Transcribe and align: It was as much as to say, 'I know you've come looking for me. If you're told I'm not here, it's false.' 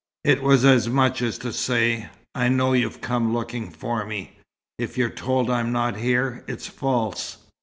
It 0.23 0.41
was 0.41 0.65
as 0.65 0.89
much 0.89 1.21
as 1.21 1.37
to 1.37 1.53
say, 1.53 2.09
'I 2.33 2.49
know 2.49 2.73
you've 2.73 3.01
come 3.01 3.33
looking 3.35 3.69
for 3.69 4.03
me. 4.03 4.39
If 4.79 4.97
you're 4.97 5.11
told 5.11 5.47
I'm 5.51 5.71
not 5.71 5.97
here, 5.97 6.43
it's 6.47 6.65
false.' 6.65 7.37